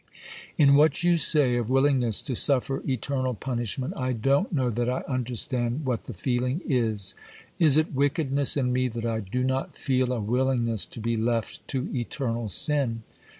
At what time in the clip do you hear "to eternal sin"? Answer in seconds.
11.67-13.03